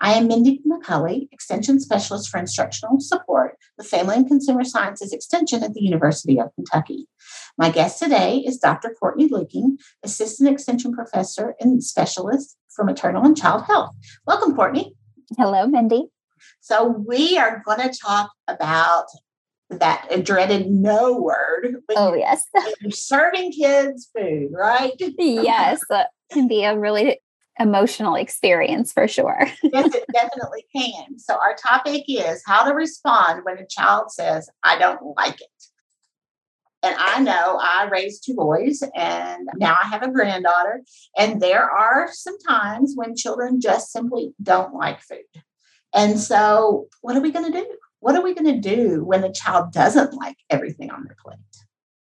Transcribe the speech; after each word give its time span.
I 0.00 0.12
am 0.12 0.28
Mindy 0.28 0.60
McCulley, 0.66 1.28
Extension 1.32 1.80
Specialist 1.80 2.28
for 2.28 2.38
Instructional 2.38 3.00
Support 3.00 3.56
the 3.78 3.84
Family 3.84 4.16
and 4.16 4.26
Consumer 4.26 4.64
Sciences 4.64 5.12
Extension 5.12 5.62
at 5.62 5.72
the 5.72 5.82
University 5.82 6.38
of 6.38 6.54
Kentucky. 6.54 7.08
My 7.56 7.70
guest 7.70 7.98
today 8.02 8.38
is 8.38 8.58
Dr. 8.58 8.94
Courtney 8.98 9.28
Luecking, 9.28 9.78
Assistant 10.02 10.50
Extension 10.50 10.92
Professor 10.92 11.54
and 11.60 11.82
Specialist 11.82 12.56
for 12.68 12.84
Maternal 12.84 13.24
and 13.24 13.36
Child 13.36 13.64
Health. 13.64 13.94
Welcome, 14.26 14.54
Courtney. 14.54 14.94
Hello, 15.36 15.66
Mindy. 15.66 16.08
So, 16.60 16.86
we 17.06 17.38
are 17.38 17.62
going 17.64 17.80
to 17.80 17.98
talk 17.98 18.30
about 18.48 19.06
that 19.70 20.08
dreaded 20.24 20.70
no 20.70 21.18
word. 21.18 21.76
oh, 21.96 22.14
yes. 22.14 22.44
Serving 22.90 23.52
kids 23.52 24.10
food, 24.16 24.50
right? 24.52 24.92
yes. 24.98 25.80
That 25.88 26.10
can 26.30 26.48
be 26.48 26.64
a 26.64 26.78
really 26.78 27.20
emotional 27.58 28.14
experience 28.14 28.92
for 28.92 29.08
sure. 29.08 29.46
yes, 29.62 29.94
it 29.94 30.04
definitely 30.12 30.66
can. 30.74 31.18
So, 31.18 31.34
our 31.34 31.54
topic 31.54 32.04
is 32.08 32.42
how 32.46 32.64
to 32.68 32.74
respond 32.74 33.44
when 33.44 33.58
a 33.58 33.66
child 33.66 34.12
says, 34.12 34.50
I 34.62 34.78
don't 34.78 35.16
like 35.16 35.40
it. 35.40 35.48
And 36.82 36.94
I 36.98 37.20
know 37.20 37.58
I 37.60 37.88
raised 37.90 38.24
two 38.24 38.34
boys 38.34 38.82
and 38.94 39.48
mm-hmm. 39.48 39.58
now 39.58 39.76
I 39.82 39.88
have 39.88 40.02
a 40.02 40.10
granddaughter. 40.10 40.82
And 41.16 41.40
there 41.40 41.68
are 41.68 42.08
some 42.12 42.38
times 42.38 42.92
when 42.94 43.16
children 43.16 43.60
just 43.60 43.90
simply 43.90 44.34
don't 44.42 44.74
like 44.74 45.00
food. 45.00 45.42
And 45.94 46.18
so, 46.18 46.88
what 47.00 47.16
are 47.16 47.20
we 47.20 47.32
going 47.32 47.50
to 47.50 47.58
do? 47.58 47.66
What 48.00 48.14
are 48.14 48.22
we 48.22 48.34
going 48.34 48.60
to 48.60 48.76
do 48.76 49.02
when 49.04 49.24
a 49.24 49.32
child 49.32 49.72
doesn't 49.72 50.14
like 50.14 50.36
everything 50.50 50.90
on 50.90 51.04
their 51.04 51.16
plate? 51.24 51.38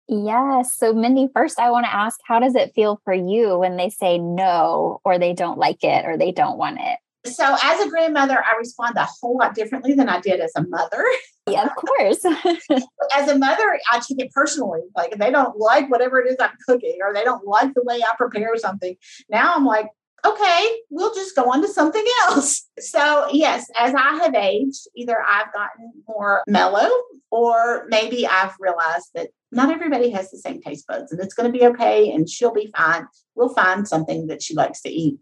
Yes. 0.08 0.78
So, 0.78 0.94
Mindy, 0.94 1.28
first, 1.34 1.60
I 1.60 1.72
want 1.72 1.86
to 1.86 1.94
ask 1.94 2.20
how 2.26 2.40
does 2.40 2.56
it 2.56 2.74
feel 2.76 3.02
for 3.04 3.14
you 3.14 3.58
when 3.58 3.78
they 3.78 3.90
say 3.90 4.18
no, 4.18 5.02
or 5.04 5.18
they 5.18 5.34
don't 5.34 5.58
like 5.58 5.84
it, 5.84 6.06
or 6.06 6.18
they 6.18 6.32
don't 6.32 6.58
want 6.58 6.80
it? 6.80 7.00
So, 7.32 7.56
as 7.64 7.84
a 7.84 7.90
grandmother, 7.90 8.38
I 8.38 8.56
respond 8.58 8.98
a 8.98 9.08
whole 9.20 9.38
lot 9.38 9.56
differently 9.56 9.94
than 9.94 10.08
I 10.08 10.20
did 10.20 10.40
as 10.40 10.52
a 10.56 10.64
mother. 10.68 11.04
Yeah, 11.50 11.66
of 11.66 11.76
course. 11.76 12.24
as 13.16 13.30
a 13.30 13.38
mother, 13.38 13.80
I 13.92 14.00
take 14.00 14.20
it 14.20 14.32
personally. 14.32 14.82
Like, 14.96 15.14
if 15.14 15.20
they 15.20 15.32
don't 15.32 15.58
like 15.58 15.90
whatever 15.90 16.20
it 16.22 16.32
is 16.32 16.38
I'm 16.40 16.52
cooking, 16.68 16.98
or 17.02 17.14
they 17.14 17.24
don't 17.24 17.48
like 17.48 17.74
the 17.74 17.84
way 17.84 18.02
I 18.02 18.16
prepare 18.16 18.56
something, 18.58 18.96
now 19.30 19.56
I'm 19.56 19.66
like, 19.66 19.88
okay, 20.26 20.70
we'll 20.90 21.14
just 21.14 21.36
go 21.36 21.52
on 21.52 21.62
to 21.62 21.68
something 21.68 22.06
else. 22.24 22.64
So, 22.78 23.28
yes, 23.32 23.70
as 23.78 23.94
I 23.96 24.20
have 24.22 24.36
aged, 24.36 24.90
either 24.98 25.16
I've 25.26 25.52
gotten 25.54 25.94
more 26.10 26.44
mellow 26.46 26.90
or 27.32 27.86
maybe 27.88 28.28
I've 28.28 28.54
realized 28.60 29.12
that 29.16 29.30
not 29.50 29.72
everybody 29.72 30.10
has 30.10 30.30
the 30.30 30.38
same 30.38 30.62
taste 30.62 30.86
buds 30.88 31.10
and 31.12 31.22
it's 31.22 31.34
going 31.34 31.52
to 31.52 31.58
be 31.58 31.66
okay 31.68 32.12
and 32.12 32.30
she'll 32.30 32.54
be 32.54 32.70
fine. 32.76 33.08
We'll 33.34 33.54
find 33.54 33.88
something 33.88 34.28
that 34.28 34.44
she 34.44 34.56
likes 34.56 34.82
to 34.82 34.90
eat 34.90 35.20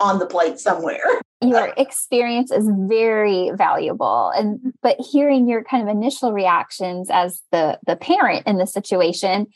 on 0.00 0.18
the 0.18 0.26
plate 0.26 0.58
somewhere. 0.58 1.04
Your 1.42 1.74
experience 1.76 2.50
is 2.50 2.66
very 2.88 3.50
valuable 3.54 4.32
and 4.34 4.72
but 4.82 4.96
hearing 4.98 5.46
your 5.46 5.62
kind 5.64 5.86
of 5.86 5.94
initial 5.94 6.32
reactions 6.32 7.10
as 7.12 7.42
the 7.52 7.78
the 7.86 7.94
parent 7.94 8.46
in 8.46 8.56
the 8.56 8.66
situation 8.66 9.46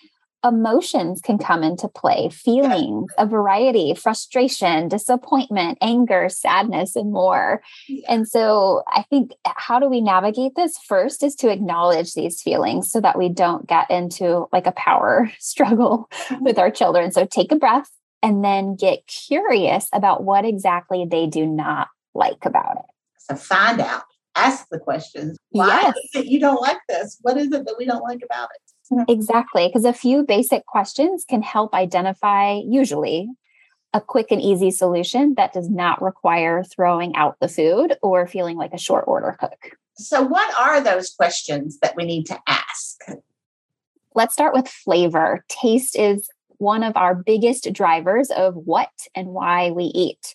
emotions 0.44 1.20
can 1.20 1.38
come 1.38 1.62
into 1.62 1.88
play 1.88 2.30
feelings 2.30 3.12
a 3.18 3.26
variety 3.26 3.94
frustration 3.94 4.88
disappointment 4.88 5.76
anger 5.80 6.28
sadness 6.28 6.96
and 6.96 7.12
more. 7.12 7.62
Yeah. 7.88 8.06
and 8.08 8.28
so 8.28 8.82
i 8.88 9.02
think 9.02 9.32
how 9.60 9.78
do 9.78 9.88
we 9.88 10.00
navigate 10.00 10.54
this? 10.56 10.76
First 10.78 11.22
is 11.22 11.34
to 11.36 11.50
acknowledge 11.50 12.14
these 12.14 12.42
feelings 12.42 12.90
so 12.90 13.00
that 13.00 13.18
we 13.18 13.28
don't 13.28 13.66
get 13.66 13.90
into 13.90 14.48
like 14.52 14.66
a 14.66 14.72
power 14.72 15.30
struggle 15.38 16.08
mm-hmm. 16.12 16.44
with 16.44 16.58
our 16.58 16.70
children. 16.70 17.12
So 17.12 17.26
take 17.26 17.52
a 17.52 17.56
breath 17.56 17.90
and 18.22 18.44
then 18.44 18.76
get 18.76 19.06
curious 19.06 19.88
about 19.92 20.24
what 20.24 20.44
exactly 20.44 21.06
they 21.08 21.26
do 21.26 21.46
not 21.46 21.88
like 22.14 22.44
about 22.44 22.76
it. 22.78 22.84
So 23.18 23.36
find 23.36 23.80
out. 23.80 24.02
Ask 24.36 24.68
the 24.70 24.78
questions. 24.78 25.36
Why 25.50 25.92
yes. 26.14 26.24
you 26.26 26.38
don't 26.38 26.60
like 26.60 26.78
this? 26.88 27.18
What 27.22 27.36
is 27.36 27.52
it 27.52 27.66
that 27.66 27.74
we 27.78 27.84
don't 27.84 28.02
like 28.02 28.22
about 28.24 28.48
it 28.54 28.69
Mm-hmm. 28.92 29.10
Exactly. 29.10 29.68
Because 29.68 29.84
a 29.84 29.92
few 29.92 30.24
basic 30.24 30.66
questions 30.66 31.24
can 31.28 31.42
help 31.42 31.74
identify, 31.74 32.60
usually, 32.66 33.28
a 33.92 34.00
quick 34.00 34.28
and 34.30 34.40
easy 34.40 34.70
solution 34.70 35.34
that 35.36 35.52
does 35.52 35.68
not 35.68 36.00
require 36.00 36.62
throwing 36.62 37.14
out 37.16 37.36
the 37.40 37.48
food 37.48 37.96
or 38.02 38.26
feeling 38.26 38.56
like 38.56 38.72
a 38.72 38.78
short 38.78 39.04
order 39.06 39.36
cook. 39.38 39.76
So, 39.96 40.22
what 40.22 40.52
are 40.58 40.80
those 40.80 41.10
questions 41.10 41.78
that 41.80 41.94
we 41.96 42.04
need 42.04 42.26
to 42.26 42.38
ask? 42.46 43.00
Let's 44.14 44.32
start 44.32 44.54
with 44.54 44.68
flavor. 44.68 45.44
Taste 45.48 45.96
is 45.96 46.28
one 46.58 46.82
of 46.82 46.96
our 46.96 47.14
biggest 47.14 47.72
drivers 47.72 48.30
of 48.30 48.54
what 48.54 48.90
and 49.14 49.28
why 49.28 49.70
we 49.70 49.84
eat. 49.84 50.34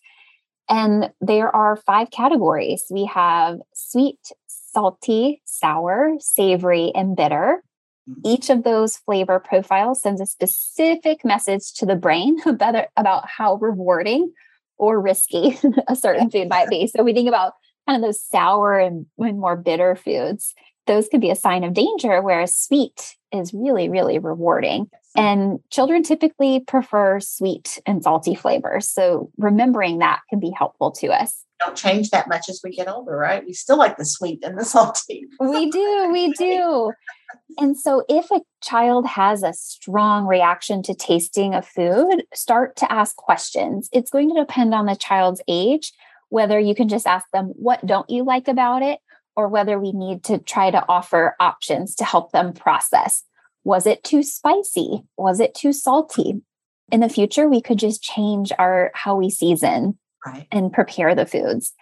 And 0.70 1.12
there 1.22 1.56
are 1.56 1.76
five 1.76 2.10
categories 2.10 2.86
we 2.90 3.06
have 3.06 3.60
sweet, 3.74 4.20
salty, 4.48 5.42
sour, 5.46 6.16
savory, 6.20 6.92
and 6.96 7.16
bitter. 7.16 7.64
Each 8.24 8.50
of 8.50 8.64
those 8.64 8.98
flavor 8.98 9.40
profiles 9.40 10.02
sends 10.02 10.22
a 10.22 10.26
specific 10.26 11.26
message 11.26 11.74
to 11.76 11.86
the 11.86 11.96
brain 11.96 12.38
about, 12.46 12.86
about 12.96 13.28
how 13.28 13.56
rewarding 13.56 14.32
or 14.78 15.02
risky 15.02 15.58
a 15.88 15.96
certain 15.96 16.30
food 16.30 16.50
might 16.50 16.70
be. 16.70 16.88
So 16.88 17.04
we 17.04 17.14
think 17.14 17.28
about 17.28 17.54
kind 17.88 17.96
of 17.96 18.08
those 18.08 18.22
sour 18.22 18.78
and, 18.78 19.06
and 19.18 19.40
more 19.40 19.56
bitter 19.56 19.96
foods. 19.96 20.54
Those 20.88 21.08
could 21.08 21.22
be 21.22 21.32
a 21.32 21.36
sign 21.36 21.64
of 21.64 21.74
danger, 21.74 22.22
whereas 22.22 22.56
sweet 22.56 23.16
is 23.32 23.54
really, 23.54 23.90
really 23.90 24.20
rewarding. 24.20 24.90
And 25.18 25.60
children 25.70 26.04
typically 26.04 26.60
prefer 26.60 27.20
sweet 27.20 27.82
and 27.86 28.04
salty 28.04 28.36
flavors. 28.36 28.88
So 28.88 29.32
remembering 29.38 30.00
that 30.00 30.20
can 30.30 30.40
be 30.40 30.52
helpful 30.52 30.92
to 30.92 31.08
us 31.08 31.46
don't 31.60 31.78
change 31.78 32.10
that 32.10 32.28
much 32.28 32.50
as 32.50 32.62
we 32.64 32.72
get 32.72 32.88
older, 32.88 33.16
right? 33.16 33.44
We 33.46 33.54
still 33.54 33.78
like 33.78 33.98
the 33.98 34.06
sweet 34.06 34.44
and 34.44 34.58
the 34.58 34.66
salty. 34.66 35.26
we 35.40 35.70
do, 35.70 36.10
we 36.12 36.32
do. 36.34 36.92
And 37.58 37.78
so, 37.78 38.04
if 38.10 38.30
a 38.32 38.42
child 38.62 39.06
has 39.08 39.44
a 39.44 39.54
strong 39.54 40.26
reaction 40.26 40.84
to 40.84 40.94
tasting 40.94 41.54
a 41.54 41.62
food, 41.62 42.24
start 42.34 42.76
to 42.78 42.92
ask 42.92 43.16
questions. 43.16 43.90
It's 43.92 44.12
going 44.12 44.30
to 44.30 44.40
depend 44.40 44.74
on 44.74 44.86
the 44.86 44.96
child's 44.96 45.42
age, 45.48 45.94
whether 46.30 46.60
you 46.60 46.76
can 46.76 46.90
just 46.90 47.08
ask 47.08 47.26
them, 47.32 47.48
What 47.56 47.86
don't 47.86 48.10
you 48.10 48.24
like 48.24 48.48
about 48.48 48.82
it? 48.82 49.00
Or 49.36 49.48
whether 49.48 49.80
we 49.80 49.92
need 49.92 50.24
to 50.26 50.38
try 50.40 50.72
to 50.72 50.84
offer 50.88 51.36
options 51.40 51.96
to 51.96 52.06
help 52.06 52.32
them 52.32 52.54
process. 52.54 53.24
Was 53.64 53.86
it 53.86 54.04
too 54.04 54.24
spicy? 54.24 55.04
Was 55.18 55.40
it 55.40 55.56
too 55.56 55.74
salty? 55.74 56.42
In 56.92 57.00
the 57.00 57.10
future, 57.10 57.48
we 57.50 57.62
could 57.62 57.80
just 57.80 58.04
change 58.04 58.52
our 58.60 58.92
how 58.94 59.16
we 59.16 59.30
season 59.30 59.98
right. 60.26 60.48
and 60.52 60.72
prepare 60.72 61.16
the 61.16 61.26
foods. 61.26 61.74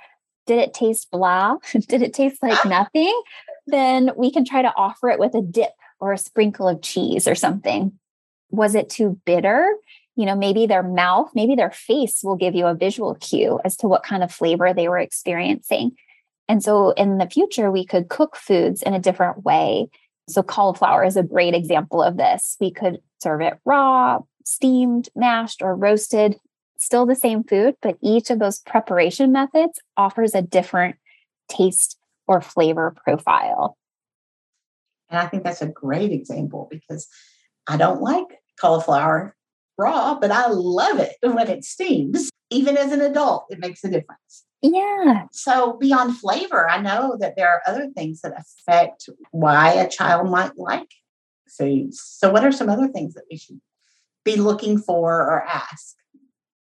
Did 0.47 0.59
it 0.59 0.73
taste 0.73 1.09
blah? 1.11 1.57
Did 1.87 2.01
it 2.01 2.13
taste 2.13 2.41
like 2.41 2.63
nothing? 2.65 3.21
Then 3.67 4.11
we 4.15 4.31
can 4.31 4.45
try 4.45 4.61
to 4.61 4.73
offer 4.75 5.09
it 5.09 5.19
with 5.19 5.35
a 5.35 5.41
dip 5.41 5.71
or 5.99 6.13
a 6.13 6.17
sprinkle 6.17 6.67
of 6.67 6.81
cheese 6.81 7.27
or 7.27 7.35
something. 7.35 7.93
Was 8.49 8.75
it 8.75 8.89
too 8.89 9.19
bitter? 9.25 9.73
You 10.15 10.25
know, 10.25 10.35
maybe 10.35 10.67
their 10.67 10.83
mouth, 10.83 11.31
maybe 11.33 11.55
their 11.55 11.71
face 11.71 12.21
will 12.23 12.35
give 12.35 12.55
you 12.55 12.67
a 12.67 12.75
visual 12.75 13.15
cue 13.15 13.59
as 13.65 13.75
to 13.77 13.87
what 13.87 14.03
kind 14.03 14.23
of 14.23 14.31
flavor 14.31 14.73
they 14.73 14.87
were 14.87 14.99
experiencing. 14.99 15.93
And 16.53 16.63
so 16.63 16.91
in 16.91 17.17
the 17.17 17.27
future, 17.27 17.71
we 17.71 17.83
could 17.83 18.09
cook 18.09 18.35
foods 18.35 18.83
in 18.83 18.93
a 18.93 18.99
different 18.99 19.43
way. 19.43 19.89
So 20.29 20.43
cauliflower 20.43 21.03
is 21.03 21.17
a 21.17 21.23
great 21.23 21.55
example 21.55 22.03
of 22.03 22.15
this. 22.15 22.57
We 22.59 22.69
could 22.69 22.99
serve 23.23 23.41
it 23.41 23.57
raw, 23.65 24.19
steamed, 24.45 25.09
mashed, 25.15 25.63
or 25.63 25.75
roasted 25.75 26.35
still 26.77 27.07
the 27.07 27.15
same 27.15 27.43
food, 27.43 27.73
but 27.81 27.97
each 28.03 28.29
of 28.29 28.37
those 28.37 28.59
preparation 28.59 29.31
methods 29.31 29.81
offers 29.97 30.35
a 30.35 30.43
different 30.43 30.97
taste 31.49 31.97
or 32.27 32.39
flavor 32.39 32.95
profile. 33.03 33.75
And 35.09 35.17
I 35.17 35.25
think 35.25 35.43
that's 35.43 35.63
a 35.63 35.67
great 35.67 36.11
example 36.11 36.67
because 36.69 37.07
I 37.65 37.77
don't 37.77 37.99
like 37.99 38.27
cauliflower 38.61 39.35
raw, 39.79 40.19
but 40.19 40.29
I 40.29 40.49
love 40.49 40.99
it 40.99 41.15
when 41.23 41.47
it 41.47 41.65
steams. 41.65 42.29
Even 42.51 42.77
as 42.77 42.91
an 42.91 43.01
adult, 43.01 43.47
it 43.49 43.57
makes 43.57 43.83
a 43.83 43.89
difference. 43.89 44.45
Yeah. 44.63 45.25
So, 45.31 45.73
beyond 45.73 46.17
flavor, 46.17 46.69
I 46.69 46.79
know 46.79 47.17
that 47.19 47.35
there 47.35 47.49
are 47.49 47.61
other 47.67 47.89
things 47.89 48.21
that 48.21 48.33
affect 48.37 49.09
why 49.31 49.73
a 49.73 49.89
child 49.89 50.31
might 50.31 50.57
like 50.57 50.89
foods. 51.47 52.01
So, 52.01 52.31
what 52.31 52.45
are 52.45 52.51
some 52.51 52.69
other 52.69 52.87
things 52.87 53.13
that 53.13 53.25
we 53.29 53.37
should 53.37 53.59
be 54.23 54.37
looking 54.37 54.79
for 54.79 55.19
or 55.21 55.43
ask? 55.43 55.95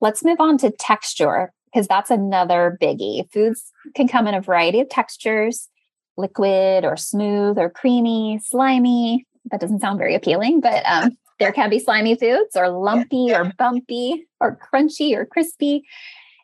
Let's 0.01 0.25
move 0.25 0.41
on 0.41 0.59
to 0.59 0.71
texture. 0.73 1.53
because 1.73 1.87
that's 1.87 2.11
another 2.11 2.77
biggie. 2.83 3.33
Foods 3.33 3.71
can 3.95 4.09
come 4.09 4.27
in 4.27 4.35
a 4.35 4.41
variety 4.41 4.81
of 4.81 4.89
textures 4.89 5.69
liquid 6.17 6.85
or 6.85 6.97
smooth 6.97 7.59
or 7.59 7.71
creamy, 7.71 8.39
slimy. 8.45 9.27
That 9.51 9.61
doesn't 9.61 9.81
sound 9.81 9.99
very 9.99 10.15
appealing, 10.15 10.61
but 10.61 10.83
um, 10.87 11.17
there 11.39 11.53
can 11.53 11.71
be 11.71 11.79
slimy 11.79 12.15
foods 12.17 12.57
or 12.57 12.69
lumpy 12.69 13.33
or 13.33 13.53
bumpy 13.59 14.27
or 14.41 14.59
crunchy 14.59 15.17
or 15.17 15.25
crispy. 15.25 15.85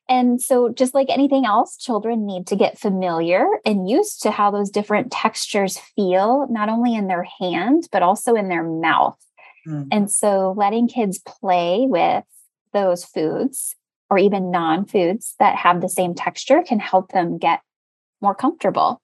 And 0.08 0.40
so, 0.40 0.70
just 0.70 0.94
like 0.94 1.08
anything 1.10 1.44
else, 1.44 1.76
children 1.76 2.24
need 2.24 2.46
to 2.46 2.56
get 2.56 2.78
familiar 2.78 3.46
and 3.66 3.88
used 3.88 4.22
to 4.22 4.30
how 4.30 4.50
those 4.50 4.70
different 4.70 5.12
textures 5.12 5.78
feel, 5.78 6.46
not 6.50 6.70
only 6.70 6.94
in 6.94 7.08
their 7.08 7.26
hand, 7.38 7.88
but 7.92 8.02
also 8.02 8.34
in 8.34 8.48
their 8.48 8.64
mouth. 8.64 9.18
Mm. 9.66 9.88
And 9.92 10.10
so, 10.10 10.54
letting 10.56 10.88
kids 10.88 11.18
play 11.18 11.86
with 11.86 12.24
those 12.72 13.04
foods 13.04 13.76
or 14.08 14.18
even 14.18 14.50
non 14.50 14.86
foods 14.86 15.34
that 15.38 15.56
have 15.56 15.82
the 15.82 15.90
same 15.90 16.14
texture 16.14 16.62
can 16.66 16.80
help 16.80 17.12
them 17.12 17.36
get 17.36 17.60
more 18.22 18.34
comfortable. 18.34 19.02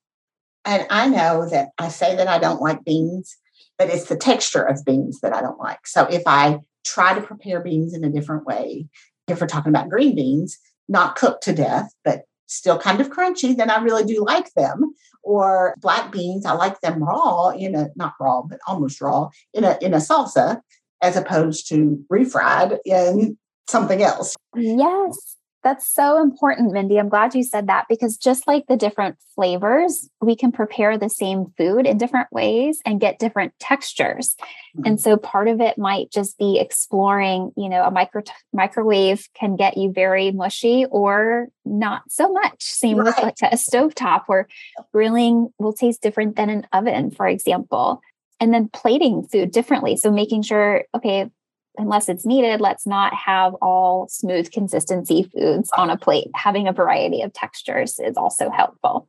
And 0.64 0.86
I 0.88 1.08
know 1.08 1.46
that 1.50 1.70
I 1.76 1.88
say 1.88 2.16
that 2.16 2.28
I 2.28 2.38
don't 2.38 2.62
like 2.62 2.82
beans, 2.82 3.36
but 3.78 3.90
it's 3.90 4.08
the 4.08 4.16
texture 4.16 4.62
of 4.62 4.84
beans 4.86 5.20
that 5.20 5.34
I 5.34 5.42
don't 5.42 5.58
like. 5.58 5.86
So, 5.86 6.04
if 6.04 6.22
I 6.26 6.60
try 6.86 7.12
to 7.14 7.20
prepare 7.20 7.60
beans 7.60 7.92
in 7.92 8.04
a 8.04 8.10
different 8.10 8.46
way, 8.46 8.88
if 9.28 9.40
we're 9.40 9.46
talking 9.46 9.70
about 9.70 9.90
green 9.90 10.14
beans, 10.14 10.58
not 10.88 11.16
cooked 11.16 11.44
to 11.44 11.52
death, 11.52 11.92
but 12.04 12.22
still 12.46 12.78
kind 12.78 13.00
of 13.00 13.10
crunchy, 13.10 13.56
then 13.56 13.70
I 13.70 13.82
really 13.82 14.04
do 14.04 14.24
like 14.24 14.52
them. 14.54 14.94
Or 15.22 15.74
black 15.78 16.12
beans, 16.12 16.44
I 16.44 16.52
like 16.52 16.80
them 16.80 17.02
raw 17.02 17.48
in 17.48 17.74
a 17.74 17.88
not 17.96 18.12
raw, 18.20 18.42
but 18.42 18.58
almost 18.66 19.00
raw 19.00 19.30
in 19.54 19.64
a 19.64 19.78
in 19.80 19.94
a 19.94 19.98
salsa, 19.98 20.60
as 21.00 21.16
opposed 21.16 21.68
to 21.70 22.04
refried 22.12 22.78
in 22.84 23.38
something 23.66 24.02
else. 24.02 24.36
Yes. 24.54 25.36
That's 25.64 25.90
so 25.90 26.20
important, 26.20 26.72
Mindy. 26.72 26.98
I'm 26.98 27.08
glad 27.08 27.34
you 27.34 27.42
said 27.42 27.68
that 27.68 27.86
because 27.88 28.18
just 28.18 28.46
like 28.46 28.66
the 28.66 28.76
different 28.76 29.16
flavors, 29.34 30.10
we 30.20 30.36
can 30.36 30.52
prepare 30.52 30.98
the 30.98 31.08
same 31.08 31.46
food 31.56 31.86
in 31.86 31.96
different 31.96 32.30
ways 32.30 32.82
and 32.84 33.00
get 33.00 33.18
different 33.18 33.54
textures. 33.58 34.36
Mm-hmm. 34.76 34.82
And 34.84 35.00
so 35.00 35.16
part 35.16 35.48
of 35.48 35.62
it 35.62 35.78
might 35.78 36.10
just 36.12 36.36
be 36.36 36.58
exploring, 36.60 37.50
you 37.56 37.70
know, 37.70 37.82
a 37.82 37.90
micro 37.90 38.22
microwave 38.52 39.26
can 39.32 39.56
get 39.56 39.78
you 39.78 39.90
very 39.90 40.32
mushy 40.32 40.84
or 40.90 41.48
not 41.64 42.02
so 42.10 42.30
much. 42.30 42.62
Same 42.62 42.98
right. 42.98 43.06
with 43.06 43.18
like 43.22 43.38
a 43.40 43.56
stovetop 43.56 44.24
where 44.26 44.46
grilling 44.92 45.48
will 45.58 45.72
taste 45.72 46.02
different 46.02 46.36
than 46.36 46.50
an 46.50 46.66
oven, 46.74 47.10
for 47.10 47.26
example. 47.26 48.02
And 48.38 48.52
then 48.52 48.68
plating 48.68 49.26
food 49.28 49.50
differently. 49.50 49.96
So 49.96 50.10
making 50.10 50.42
sure, 50.42 50.84
okay, 50.94 51.30
unless 51.76 52.08
it's 52.08 52.26
needed, 52.26 52.60
let's 52.60 52.86
not 52.86 53.12
have 53.14 53.54
all 53.54 54.08
smooth 54.08 54.50
consistency 54.50 55.30
foods 55.34 55.70
on 55.76 55.90
a 55.90 55.96
plate. 55.96 56.28
Having 56.34 56.68
a 56.68 56.72
variety 56.72 57.22
of 57.22 57.32
textures 57.32 57.98
is 57.98 58.16
also 58.16 58.50
helpful. 58.50 59.08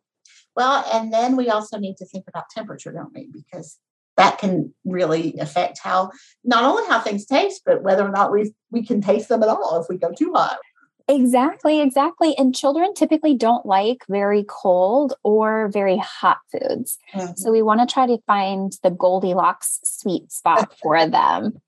Well, 0.56 0.86
and 0.94 1.14
then 1.14 1.36
we 1.36 1.50
also 1.50 1.78
need 1.78 1.98
to 1.98 2.06
think 2.06 2.26
about 2.28 2.50
temperature, 2.50 2.92
don't 2.92 3.14
we? 3.14 3.30
Because 3.32 3.78
that 4.18 4.38
can 4.38 4.74
really 4.86 5.36
affect 5.40 5.80
how 5.84 6.12
not 6.44 6.64
only 6.64 6.88
how 6.88 7.00
things 7.00 7.26
taste, 7.26 7.64
but 7.66 7.84
whether 7.84 8.06
or 8.06 8.12
not 8.12 8.32
we 8.32 8.54
we 8.72 8.86
can 8.86 9.02
taste 9.02 9.28
them 9.28 9.44
at 9.44 9.50
all 9.50 9.82
if 9.82 9.88
we 9.90 9.98
go 9.98 10.12
too 10.12 10.34
hot. 10.34 10.58
Exactly, 11.08 11.82
exactly. 11.82 12.36
And 12.36 12.56
children 12.56 12.94
typically 12.96 13.36
don't 13.36 13.66
like 13.66 14.04
very 14.10 14.44
cold 14.48 15.14
or 15.24 15.70
very 15.72 15.98
hot 15.98 16.40
foods. 16.52 16.98
Mm-hmm. 17.14 17.34
So 17.36 17.52
we 17.52 17.62
want 17.62 17.88
to 17.88 17.94
try 17.94 18.08
to 18.08 18.18
find 18.26 18.74
the 18.82 18.90
Goldilocks 18.90 19.80
sweet 19.84 20.32
spot 20.32 20.74
for 20.82 21.08
them 21.08 21.62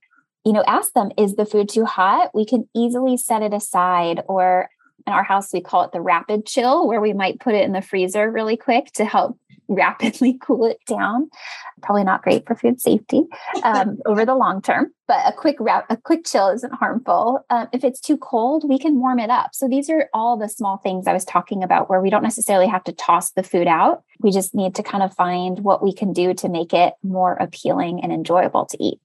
you 0.48 0.54
know, 0.54 0.64
ask 0.66 0.94
them, 0.94 1.12
is 1.18 1.36
the 1.36 1.46
food 1.46 1.68
too 1.68 1.84
hot? 1.84 2.32
We 2.34 2.46
can 2.46 2.70
easily 2.74 3.18
set 3.18 3.42
it 3.42 3.54
aside. 3.54 4.22
Or 4.30 4.70
in 5.06 5.12
our 5.12 5.24
house, 5.24 5.52
we 5.52 5.60
call 5.60 5.84
it 5.84 5.92
the 5.92 6.00
rapid 6.00 6.46
chill, 6.46 6.88
where 6.88 7.02
we 7.02 7.12
might 7.12 7.42
put 7.42 7.54
it 7.54 7.66
in 7.66 7.74
the 7.74 7.82
freezer 7.82 8.32
really 8.32 8.56
quick 8.56 8.94
to 8.94 9.04
help 9.04 9.38
rapidly 9.68 10.40
cool 10.42 10.64
it 10.64 10.80
down. 10.88 11.30
Probably 11.82 12.06
not 12.06 12.22
great 12.22 12.48
for 12.48 12.56
food 12.56 12.80
safety 12.80 13.24
um, 13.62 13.98
over 14.06 14.26
the 14.26 14.36
long 14.36 14.62
term, 14.62 14.94
but 15.06 15.20
a 15.28 15.34
quick 15.34 15.58
wrap, 15.60 15.86
a 15.90 15.98
quick 15.98 16.26
chill 16.26 16.48
isn't 16.48 16.74
harmful. 16.74 17.46
Um, 17.50 17.68
if 17.74 17.84
it's 17.84 18.00
too 18.00 18.16
cold, 18.16 18.64
we 18.70 18.80
can 18.80 19.02
warm 19.02 19.20
it 19.20 19.30
up. 19.30 19.50
So 19.52 19.68
these 19.68 19.90
are 19.90 20.08
all 20.14 20.38
the 20.38 20.48
small 20.48 20.78
things 20.78 21.08
I 21.08 21.14
was 21.14 21.26
talking 21.26 21.62
about, 21.62 21.90
where 21.90 22.00
we 22.00 22.10
don't 22.10 22.24
necessarily 22.24 22.68
have 22.68 22.86
to 22.86 22.94
toss 22.94 23.32
the 23.32 23.44
food 23.44 23.68
out. 23.68 24.02
We 24.22 24.32
just 24.32 24.56
need 24.56 24.76
to 24.76 24.84
kind 24.84 25.04
of 25.04 25.14
find 25.14 25.60
what 25.60 25.84
we 25.84 25.92
can 25.92 26.14
do 26.14 26.34
to 26.36 26.48
make 26.48 26.74
it 26.74 26.94
more 27.04 27.34
appealing 27.34 28.02
and 28.02 28.14
enjoyable 28.14 28.66
to 28.68 28.82
eat. 28.82 29.02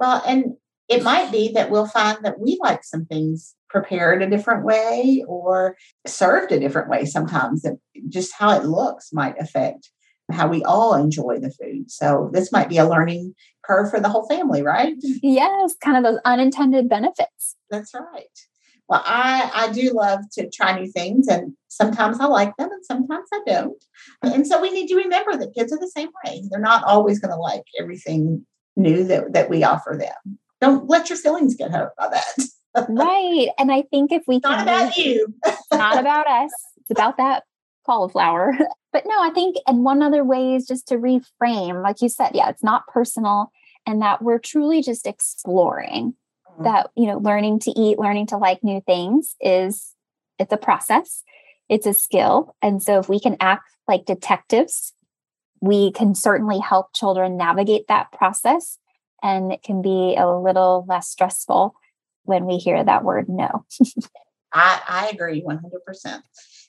Well, 0.00 0.22
and 0.26 0.56
it 0.88 1.04
might 1.04 1.30
be 1.30 1.52
that 1.52 1.70
we'll 1.70 1.86
find 1.86 2.18
that 2.24 2.40
we 2.40 2.58
like 2.60 2.82
some 2.82 3.04
things 3.04 3.54
prepared 3.68 4.22
a 4.22 4.28
different 4.28 4.64
way 4.64 5.22
or 5.28 5.76
served 6.06 6.50
a 6.50 6.58
different 6.58 6.90
way 6.90 7.04
sometimes 7.04 7.62
that 7.62 7.78
just 8.08 8.32
how 8.36 8.58
it 8.58 8.64
looks 8.64 9.12
might 9.12 9.40
affect 9.40 9.90
how 10.32 10.48
we 10.48 10.64
all 10.64 10.94
enjoy 10.94 11.38
the 11.38 11.50
food. 11.50 11.90
So 11.90 12.30
this 12.32 12.50
might 12.52 12.68
be 12.68 12.78
a 12.78 12.88
learning 12.88 13.34
curve 13.64 13.90
for 13.90 14.00
the 14.00 14.08
whole 14.08 14.26
family 14.26 14.62
right? 14.62 14.94
Yes 15.22 15.74
kind 15.82 15.96
of 15.96 16.02
those 16.02 16.20
unintended 16.24 16.88
benefits. 16.88 17.56
That's 17.70 17.94
right. 17.94 18.26
Well 18.88 19.02
i 19.04 19.50
i 19.54 19.72
do 19.72 19.92
love 19.92 20.20
to 20.32 20.48
try 20.50 20.78
new 20.78 20.90
things 20.90 21.28
and 21.28 21.52
sometimes 21.68 22.18
i 22.20 22.26
like 22.26 22.56
them 22.56 22.70
and 22.72 22.84
sometimes 22.84 23.28
i 23.32 23.40
don't. 23.46 23.84
And 24.22 24.46
so 24.46 24.60
we 24.60 24.70
need 24.70 24.88
to 24.88 24.96
remember 24.96 25.36
that 25.36 25.54
kids 25.54 25.72
are 25.72 25.78
the 25.78 25.92
same 25.94 26.10
way. 26.24 26.42
They're 26.50 26.60
not 26.60 26.84
always 26.84 27.20
going 27.20 27.32
to 27.32 27.36
like 27.36 27.64
everything 27.78 28.46
new 28.80 29.04
that, 29.04 29.32
that 29.32 29.50
we 29.50 29.62
offer 29.64 29.96
them. 29.98 30.38
Don't 30.60 30.88
let 30.88 31.08
your 31.08 31.18
feelings 31.18 31.54
get 31.54 31.70
hurt 31.70 31.94
by 31.96 32.08
that. 32.08 32.86
right. 32.88 33.48
And 33.58 33.72
I 33.72 33.82
think 33.82 34.12
if 34.12 34.22
we 34.26 34.36
it's 34.36 34.44
not 34.44 34.62
about 34.62 34.96
you, 34.96 35.34
not 35.72 35.98
about 35.98 36.26
us, 36.26 36.52
it's 36.78 36.90
about 36.90 37.16
that 37.16 37.44
cauliflower. 37.86 38.52
but 38.92 39.04
no, 39.06 39.20
I 39.20 39.30
think, 39.30 39.56
and 39.66 39.84
one 39.84 40.02
other 40.02 40.24
way 40.24 40.54
is 40.54 40.66
just 40.66 40.88
to 40.88 40.96
reframe, 40.96 41.82
like 41.82 42.02
you 42.02 42.08
said, 42.08 42.30
yeah, 42.34 42.48
it's 42.48 42.62
not 42.62 42.86
personal 42.86 43.50
and 43.86 44.02
that 44.02 44.22
we're 44.22 44.38
truly 44.38 44.82
just 44.82 45.06
exploring 45.06 46.14
mm-hmm. 46.50 46.64
that, 46.64 46.90
you 46.96 47.06
know, 47.06 47.18
learning 47.18 47.60
to 47.60 47.70
eat, 47.70 47.98
learning 47.98 48.26
to 48.28 48.36
like 48.36 48.62
new 48.62 48.80
things 48.82 49.34
is, 49.40 49.94
it's 50.38 50.52
a 50.52 50.58
process, 50.58 51.22
it's 51.68 51.86
a 51.86 51.94
skill. 51.94 52.54
And 52.62 52.82
so 52.82 52.98
if 52.98 53.08
we 53.08 53.20
can 53.20 53.36
act 53.40 53.68
like 53.88 54.04
detectives 54.04 54.92
we 55.60 55.92
can 55.92 56.14
certainly 56.14 56.58
help 56.58 56.94
children 56.94 57.36
navigate 57.36 57.86
that 57.88 58.12
process. 58.12 58.78
And 59.22 59.52
it 59.52 59.62
can 59.62 59.82
be 59.82 60.16
a 60.16 60.28
little 60.28 60.84
less 60.88 61.08
stressful 61.08 61.74
when 62.24 62.46
we 62.46 62.56
hear 62.56 62.82
that 62.82 63.04
word 63.04 63.28
no. 63.28 63.64
I, 64.52 64.80
I 64.88 65.08
agree 65.08 65.42
100%. 65.42 66.22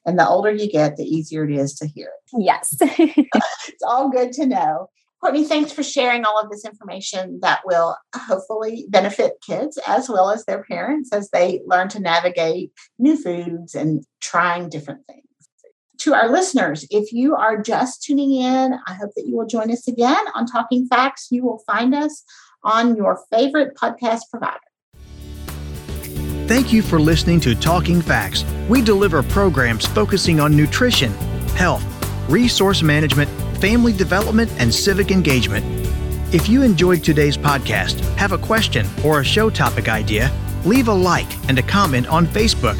And 0.05 0.19
the 0.19 0.27
older 0.27 0.51
you 0.51 0.69
get, 0.69 0.97
the 0.97 1.03
easier 1.03 1.45
it 1.45 1.55
is 1.55 1.75
to 1.75 1.87
hear 1.87 2.07
it. 2.07 2.43
Yes. 2.43 2.75
it's 2.81 3.83
all 3.85 4.09
good 4.09 4.33
to 4.33 4.45
know. 4.45 4.89
Courtney, 5.19 5.45
thanks 5.45 5.71
for 5.71 5.83
sharing 5.83 6.25
all 6.25 6.39
of 6.39 6.49
this 6.49 6.65
information 6.65 7.39
that 7.43 7.61
will 7.63 7.95
hopefully 8.15 8.87
benefit 8.89 9.33
kids 9.45 9.77
as 9.87 10.09
well 10.09 10.31
as 10.31 10.45
their 10.45 10.63
parents 10.63 11.13
as 11.13 11.29
they 11.29 11.61
learn 11.65 11.89
to 11.89 11.99
navigate 11.99 12.71
new 12.97 13.15
foods 13.15 13.75
and 13.75 14.03
trying 14.19 14.67
different 14.67 15.05
things 15.05 15.21
to 16.01 16.15
our 16.15 16.29
listeners, 16.29 16.85
if 16.89 17.13
you 17.13 17.35
are 17.35 17.61
just 17.61 18.01
tuning 18.01 18.33
in, 18.33 18.73
I 18.87 18.93
hope 18.95 19.11
that 19.15 19.27
you 19.27 19.37
will 19.37 19.45
join 19.45 19.71
us 19.71 19.87
again 19.87 20.23
on 20.33 20.47
Talking 20.47 20.87
Facts. 20.87 21.27
You 21.29 21.43
will 21.43 21.59
find 21.67 21.93
us 21.93 22.23
on 22.63 22.95
your 22.95 23.19
favorite 23.31 23.75
podcast 23.75 24.21
provider. 24.31 24.59
Thank 26.47 26.73
you 26.73 26.81
for 26.81 26.99
listening 26.99 27.39
to 27.41 27.53
Talking 27.53 28.01
Facts. 28.01 28.43
We 28.67 28.81
deliver 28.81 29.21
programs 29.21 29.85
focusing 29.85 30.39
on 30.39 30.57
nutrition, 30.57 31.11
health, 31.55 31.85
resource 32.27 32.81
management, 32.81 33.29
family 33.59 33.93
development, 33.93 34.51
and 34.57 34.73
civic 34.73 35.11
engagement. 35.11 35.63
If 36.33 36.49
you 36.49 36.63
enjoyed 36.63 37.03
today's 37.03 37.37
podcast, 37.37 37.99
have 38.15 38.31
a 38.31 38.39
question 38.39 38.87
or 39.05 39.19
a 39.19 39.23
show 39.23 39.51
topic 39.51 39.87
idea, 39.87 40.31
leave 40.65 40.87
a 40.87 40.93
like 40.93 41.31
and 41.47 41.59
a 41.59 41.63
comment 41.63 42.07
on 42.07 42.25
Facebook 42.25 42.79